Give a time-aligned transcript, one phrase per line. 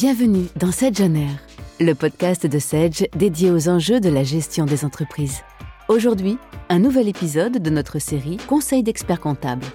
[0.00, 1.40] Bienvenue dans Sedge On Air,
[1.80, 5.42] le podcast de Sedge dédié aux enjeux de la gestion des entreprises.
[5.88, 6.38] Aujourd'hui,
[6.68, 9.66] un nouvel épisode de notre série Conseil d'experts comptables.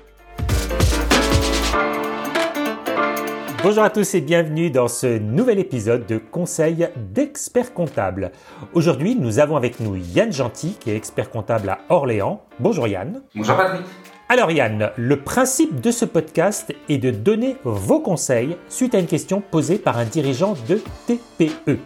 [3.64, 8.32] Bonjour à tous et bienvenue dans ce nouvel épisode de Conseil d'experts comptables.
[8.72, 12.46] Aujourd'hui, nous avons avec nous Yann Gentil, qui est expert comptable à Orléans.
[12.62, 13.22] Bonjour Yann.
[13.36, 13.86] Bonjour Patrick.
[14.34, 19.06] Alors Yann, le principe de ce podcast est de donner vos conseils suite à une
[19.06, 21.78] question posée par un dirigeant de TPE.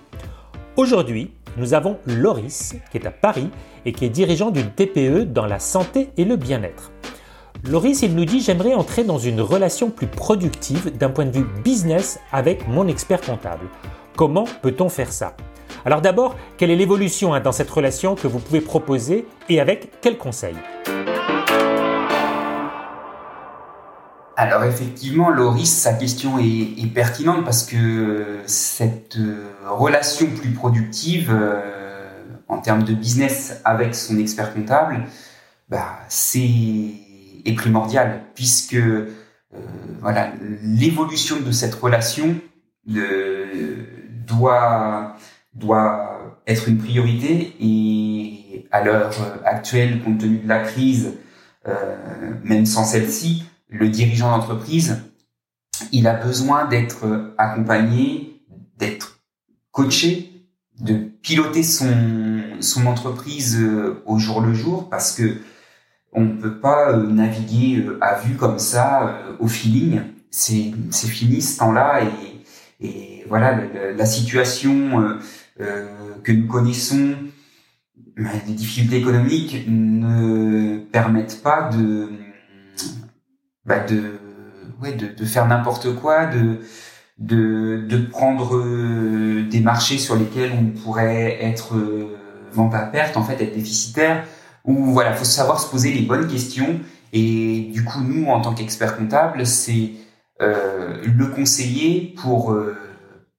[0.77, 3.49] Aujourd'hui, nous avons Loris qui est à Paris
[3.85, 6.93] et qui est dirigeant d'une TPE dans la santé et le bien-être.
[7.69, 11.47] Loris, il nous dit j'aimerais entrer dans une relation plus productive d'un point de vue
[11.65, 13.67] business avec mon expert comptable.
[14.15, 15.35] Comment peut-on faire ça?
[15.83, 19.99] Alors d'abord, quelle est l'évolution hein, dans cette relation que vous pouvez proposer et avec
[19.99, 20.55] quels conseils
[24.39, 32.13] Alors effectivement, Loris, sa question est, pertinente parce que cette euh, relation plus productive euh,
[32.47, 35.05] en termes de business avec son expert comptable,
[35.69, 36.47] bah, c'est
[37.45, 39.09] est primordial puisque euh,
[40.01, 42.35] voilà l'évolution de cette relation
[44.27, 45.15] doit
[45.55, 49.15] doit être une priorité et à l'heure
[49.45, 51.13] actuelle, compte tenu de la crise,
[52.43, 55.03] même sans celle-ci, le dirigeant d'entreprise,
[55.91, 58.41] il a besoin d'être accompagné,
[58.77, 59.19] d'être
[59.71, 60.37] coaché,
[60.79, 61.95] de piloter son,
[62.59, 65.37] son entreprise euh, au jour le jour parce que
[66.13, 70.01] on ne peut pas euh, naviguer euh, à vue comme ça, au feeling.
[70.29, 73.59] C'est, fini ce temps-là et, et voilà,
[73.95, 75.17] la, situation
[76.23, 77.15] que nous connaissons,
[78.17, 82.09] les difficultés économiques ne permettent pas de
[83.67, 84.13] bah de,
[84.81, 86.59] ouais, de, de faire n'importe quoi, de,
[87.19, 92.17] de, de prendre euh, des marchés sur lesquels on pourrait être euh,
[92.53, 94.23] vente à perte, en fait, être déficitaire.
[94.63, 96.79] Ou voilà, faut savoir se poser les bonnes questions.
[97.13, 99.91] Et du coup, nous, en tant qu'experts comptables, c'est
[100.41, 102.75] euh, le conseiller pour euh,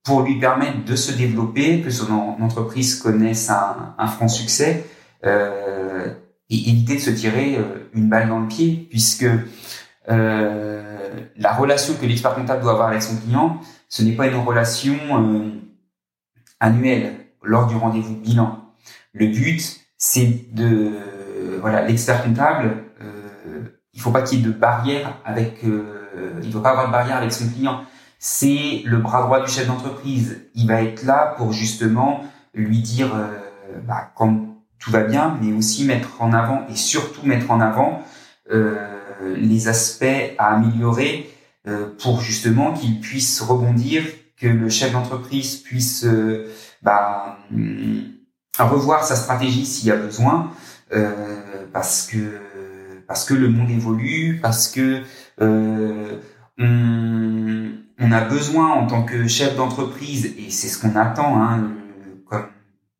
[0.04, 2.10] pour lui permettre de se développer, que son
[2.40, 4.86] entreprise connaisse un, un franc succès,
[5.26, 6.06] euh,
[6.48, 7.58] et éviter de se tirer
[7.92, 9.26] une balle dans le pied, puisque
[10.10, 10.78] euh,
[11.36, 14.94] la relation que l'expert comptable doit avoir avec son client, ce n'est pas une relation
[15.12, 15.50] euh,
[16.60, 18.64] annuelle lors du rendez-vous bilan.
[19.12, 20.92] Le but, c'est de
[21.60, 22.84] voilà l'expert comptable.
[23.00, 25.64] Euh, il faut pas qu'il y ait de barrière avec.
[25.64, 25.94] Euh,
[26.42, 27.82] il ne doit pas avoir de barrière avec son client.
[28.18, 30.40] C'est le bras droit du chef d'entreprise.
[30.54, 33.10] Il va être là pour justement lui dire
[33.86, 38.02] bah, quand tout va bien, mais aussi mettre en avant et surtout mettre en avant
[39.22, 41.30] les aspects à améliorer
[41.66, 44.02] euh, pour justement qu'il puisse rebondir,
[44.40, 46.48] que le chef d'entreprise puisse euh,
[46.82, 48.00] bah, mm,
[48.58, 50.52] revoir sa stratégie s'il y a besoin,
[51.72, 55.02] parce que le monde évolue, parce que
[56.58, 61.70] on, a besoin en tant que chef d'entreprise, et c'est ce qu'on attend, hein,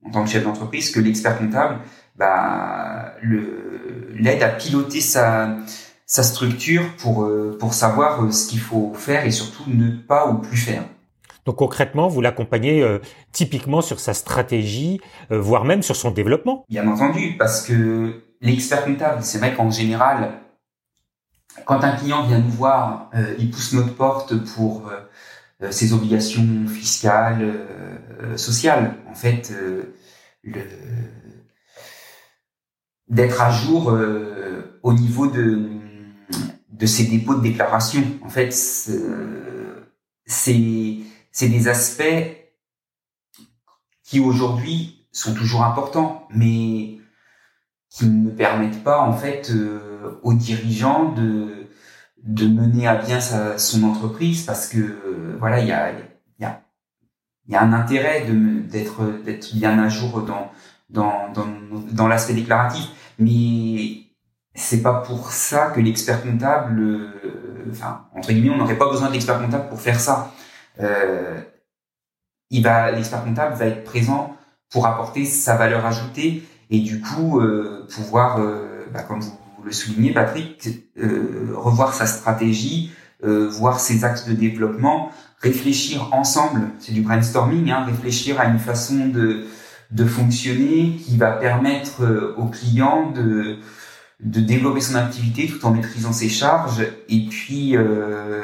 [0.05, 1.79] en tant que chef d'entreprise, que l'expert comptable
[2.17, 5.57] bah, l'aide à piloter sa
[6.09, 10.27] sa structure pour euh, pour savoir euh, ce qu'il faut faire et surtout ne pas
[10.29, 10.85] ou plus faire.
[11.45, 12.99] Donc concrètement, vous l'accompagnez euh,
[13.33, 16.65] typiquement sur sa stratégie, voire même sur son développement.
[16.69, 20.33] Bien entendu, parce que l'expert comptable, c'est vrai qu'en général,
[21.65, 24.91] quand un client vient nous voir, il pousse notre porte pour
[25.71, 27.55] ses obligations fiscales,
[28.37, 28.95] sociales.
[29.11, 29.53] En fait,
[30.45, 30.61] le
[33.09, 33.97] d'être à jour
[34.83, 35.78] au niveau de
[36.71, 38.03] de ces dépôts de déclaration.
[38.23, 38.99] En fait, c'est
[41.31, 42.03] c'est des aspects
[44.03, 46.99] qui aujourd'hui sont toujours importants, mais
[47.91, 51.69] qui ne permettent pas en fait euh, aux dirigeants de
[52.23, 56.45] de mener à bien sa, son entreprise parce que voilà il y a il y
[56.45, 56.63] a
[57.47, 60.51] il y a un intérêt de d'être d'être bien à jour dans
[60.91, 61.47] dans dans,
[61.93, 62.89] dans l'aspect déclaratif
[63.19, 64.08] mais
[64.55, 69.09] c'est pas pour ça que l'expert comptable, euh, enfin entre guillemets, on n'aurait pas besoin
[69.09, 70.33] de l'expert comptable pour faire ça.
[70.81, 71.41] Euh,
[72.51, 74.37] il va, l'expert comptable va être présent
[74.71, 79.73] pour apporter sa valeur ajoutée et du coup euh, pouvoir, euh, bah, comme vous le
[79.73, 80.69] soulignez, Patrick,
[80.99, 85.11] euh, revoir sa stratégie, voir ses axes de développement,
[85.41, 86.69] réfléchir ensemble.
[86.79, 89.45] C'est du brainstorming, hein, réfléchir à une façon de
[89.91, 93.59] de fonctionner qui va permettre aux clients de
[94.21, 98.43] de développer son activité tout en maîtrisant ses charges et puis euh,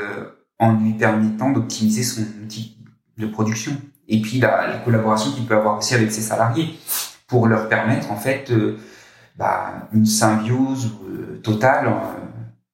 [0.59, 2.79] en lui permettant d'optimiser son outil
[3.19, 3.73] de production.
[4.09, 6.75] Et puis la, la collaboration qu'il peut avoir aussi avec ses salariés
[7.26, 8.79] pour leur permettre en fait euh,
[9.37, 12.20] bah, une symbiose euh, totale euh,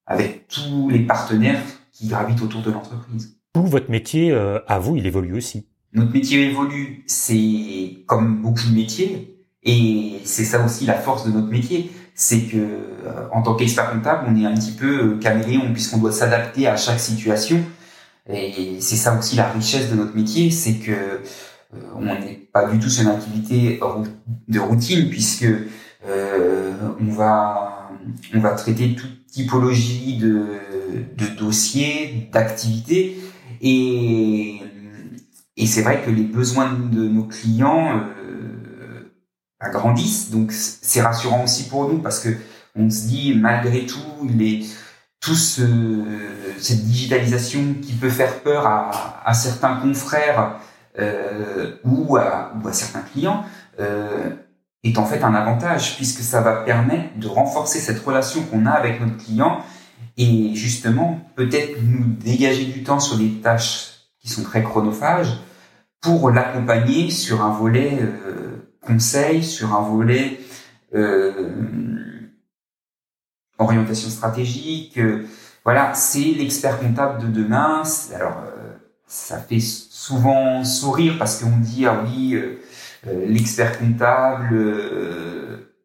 [0.06, 1.62] avec tous les partenaires
[1.92, 3.36] qui gravitent autour de l'entreprise.
[3.54, 5.66] Vous, votre métier, à vous, il évolue aussi.
[5.92, 11.32] Notre métier évolue, c'est comme beaucoup de métiers, et c'est ça aussi la force de
[11.32, 12.58] notre métier, c'est que
[13.32, 17.00] en tant qu'expert comptable, on est un petit peu caméléon puisqu'on doit s'adapter à chaque
[17.00, 17.62] situation.
[18.30, 22.66] Et c'est ça aussi la richesse de notre métier, c'est que euh, on n'est pas
[22.66, 23.80] du tout sur une activité
[24.48, 25.46] de routine puisque
[26.06, 27.88] euh, on va
[28.34, 30.44] on va traiter toute typologie de,
[31.16, 33.18] de dossiers, d'activités
[33.62, 34.60] et
[35.56, 38.19] et c'est vrai que les besoins de nos clients euh,
[39.60, 40.30] agrandissent.
[40.30, 42.30] Donc c'est rassurant aussi pour nous parce que
[42.76, 44.64] on se dit malgré tout les
[45.20, 45.62] tout ce,
[46.58, 50.56] cette digitalisation qui peut faire peur à, à certains confrères
[50.98, 53.44] euh, ou, à, ou à certains clients
[53.78, 54.30] euh,
[54.82, 58.70] est en fait un avantage puisque ça va permettre de renforcer cette relation qu'on a
[58.70, 59.60] avec notre client
[60.16, 63.90] et justement peut-être nous dégager du temps sur des tâches
[64.20, 65.38] qui sont très chronophages
[66.00, 70.40] pour l'accompagner sur un volet euh, conseil, sur un volet
[70.94, 71.70] euh,
[73.60, 74.98] orientation stratégique.
[74.98, 75.26] Euh,
[75.64, 77.82] voilà, c'est l'expert comptable de demain.
[78.14, 78.72] Alors, euh,
[79.06, 82.56] ça fait souvent sourire parce qu'on dit ah oui, euh,
[83.26, 84.56] l'expert comptable,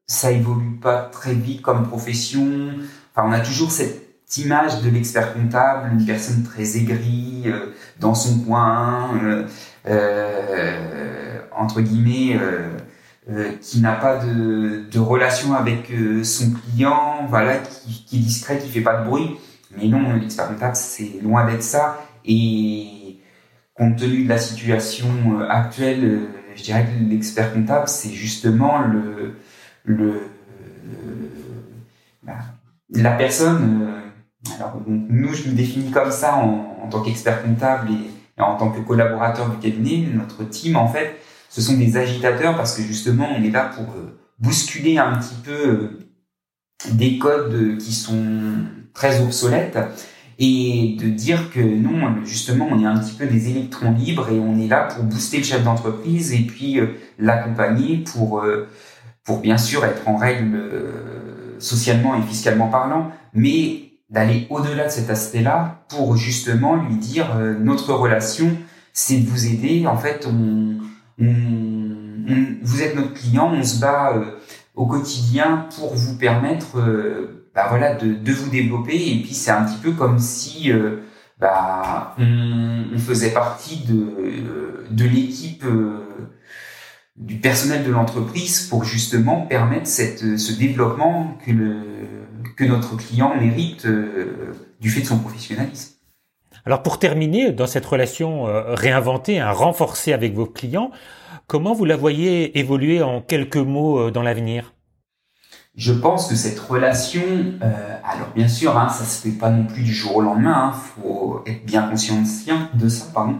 [0.08, 2.70] ça évolue pas très vite comme profession.
[3.14, 7.46] Enfin, on a toujours cette image de l'expert comptable, une personne très aigrie
[8.00, 9.10] dans son coin,
[11.52, 12.38] entre guillemets.
[13.28, 18.20] Euh, qui n'a pas de, de, relation avec euh, son client, voilà, qui, qui, est
[18.20, 19.38] discret, qui fait pas de bruit.
[19.76, 22.06] Mais non, l'expert comptable, c'est loin d'être ça.
[22.24, 23.20] Et
[23.74, 25.08] compte tenu de la situation
[25.40, 29.38] euh, actuelle, je dirais que l'expert comptable, c'est justement le,
[29.86, 30.22] le,
[32.22, 32.34] bah,
[32.92, 34.04] la personne.
[34.56, 38.70] alors nous, je me définis comme ça en, en tant qu'expert comptable et en tant
[38.70, 41.20] que collaborateur du cabinet, notre team en fait
[41.56, 45.36] ce sont des agitateurs parce que justement, on est là pour euh, bousculer un petit
[45.42, 45.90] peu euh,
[46.92, 49.78] des codes qui sont très obsolètes
[50.38, 54.38] et de dire que non, justement, on est un petit peu des électrons libres et
[54.38, 56.88] on est là pour booster le chef d'entreprise et puis euh,
[57.20, 58.44] l'accompagner pour
[59.24, 60.62] pour bien sûr être en règle
[61.58, 67.94] socialement et fiscalement parlant, mais d'aller au-delà de cet aspect-là pour justement lui dire notre
[67.94, 68.56] relation,
[68.94, 69.88] c'est de vous aider.
[69.88, 70.85] En fait, on
[71.18, 74.40] vous êtes notre client, on se bat euh,
[74.76, 78.96] au quotidien pour vous permettre euh, bah voilà, de, vous développer.
[78.96, 81.02] Et puis c'est un petit peu comme si euh,
[81.40, 85.66] bah, on, faisait partie de, l'équipe
[87.16, 93.88] du personnel de l'entreprise pour justement permettre ce développement que notre client mérite
[94.82, 95.95] du fait de son professionnalisme.
[96.66, 100.90] Alors pour terminer, dans cette relation euh, réinventée, hein, renforcée avec vos clients,
[101.46, 104.74] comment vous la voyez évoluer en quelques mots euh, dans l'avenir?
[105.76, 107.22] Je pense que cette relation,
[107.62, 110.72] euh, alors bien sûr, hein, ça se fait pas non plus du jour au lendemain.
[110.74, 112.24] Il hein, faut être bien conscient
[112.74, 113.40] de ça, pardon.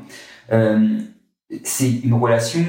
[1.64, 2.64] C'est une relation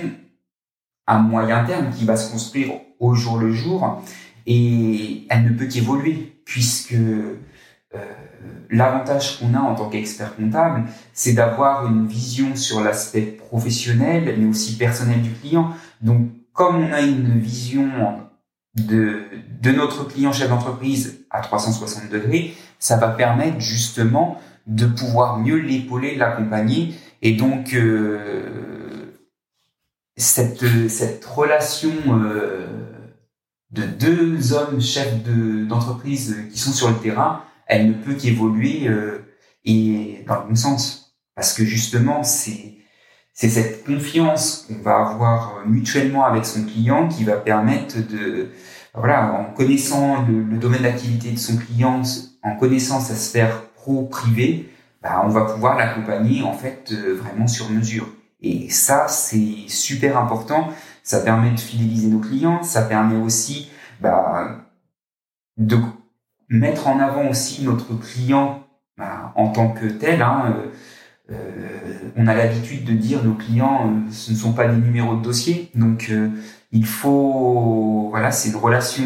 [1.07, 4.02] à moyen terme qui va se construire au jour le jour
[4.47, 6.95] et elle ne peut qu'évoluer puisque
[8.70, 14.46] l'avantage qu'on a en tant qu'expert comptable, c'est d'avoir une vision sur l'aspect professionnel, mais
[14.46, 15.70] aussi personnel du client.
[16.00, 17.88] Donc, comme on a une vision
[18.75, 19.25] de,
[19.62, 25.58] de notre client chef d'entreprise à 360 degrés, ça va permettre justement de pouvoir mieux
[25.58, 26.94] l'épauler, l'accompagner.
[27.23, 29.16] Et donc, euh,
[30.16, 32.66] cette, cette relation euh,
[33.70, 35.23] de deux hommes chefs
[35.68, 39.18] d'entreprise qui sont sur le terrain, elle ne peut qu'évoluer euh,
[39.64, 41.16] et dans le bon sens.
[41.35, 42.75] Parce que justement c'est
[43.32, 48.50] c'est cette confiance qu'on va avoir mutuellement avec son client qui va permettre de
[48.94, 52.02] voilà en connaissant le, domaine d'activité de son client
[52.42, 54.70] en connaissant sa sphère pro privée
[55.02, 58.08] bah, on va pouvoir l'accompagner en fait euh, vraiment sur mesure.
[58.40, 60.68] Et ça c'est super important.
[61.02, 62.62] Ça permet de fidéliser nos clients.
[62.62, 63.70] Ça permet aussi
[64.00, 64.66] bah,
[65.58, 65.78] de
[66.49, 70.23] mettre en avant aussi notre client bah, en tant que tel.
[70.23, 74.67] Hein, euh, euh, on a l'habitude de dire nos clients, euh, ce ne sont pas
[74.69, 76.11] des numéros de dossier, donc
[76.73, 79.05] il faut, voilà, c'est une relation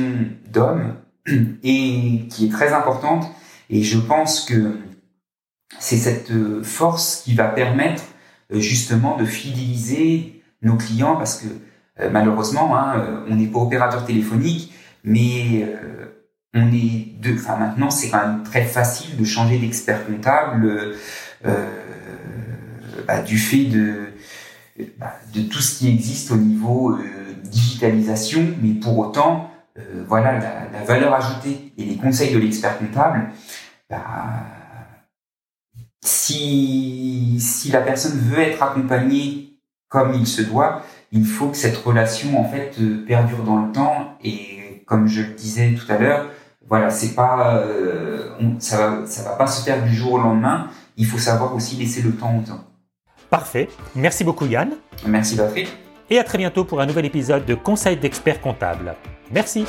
[0.53, 0.95] d'homme
[1.63, 3.27] et qui est très importante.
[3.69, 4.79] Et je pense que
[5.79, 6.33] c'est cette
[6.63, 8.03] force qui va permettre
[8.51, 15.69] justement de fidéliser nos clients parce que malheureusement, hein, on n'est pas opérateur téléphonique, mais
[16.55, 20.95] on est de, enfin maintenant c'est quand même très facile de changer d'expert comptable
[23.07, 24.09] bah, du fait de
[24.99, 26.99] bah, de tout ce qui existe au niveau
[27.45, 29.51] digitalisation, mais pour autant
[30.09, 30.39] voilà
[30.73, 33.31] la, valeur ajoutée et les conseils de l'expert comptable.
[33.89, 34.45] Bah,
[36.03, 41.77] si, si la personne veut être accompagnée comme il se doit, il faut que cette
[41.77, 45.99] relation en fait euh, perdure dans le temps et comme je le disais tout à
[45.99, 46.31] l'heure,
[46.71, 50.69] voilà, c'est pas euh, ça va ça va pas se faire du jour au lendemain.
[50.97, 52.65] Il faut savoir aussi laisser le temps au temps.
[53.29, 53.69] Parfait.
[53.97, 54.71] Merci beaucoup Yann.
[55.07, 55.69] Merci Patrick.
[56.09, 58.95] Et à très bientôt pour un nouvel épisode de Conseil d'experts comptables.
[59.33, 59.67] Merci.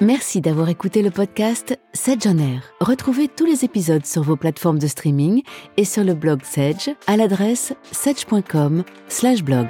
[0.00, 2.62] Merci d'avoir écouté le podcast Sedge on Air.
[2.80, 5.42] Retrouvez tous les épisodes sur vos plateformes de streaming
[5.76, 9.66] et sur le blog Sedge à l'adresse sedge.com/blog.